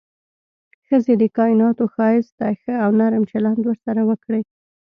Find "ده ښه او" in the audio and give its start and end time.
2.39-2.89